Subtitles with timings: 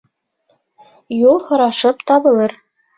[1.19, 2.63] Юл һорашып табылыр.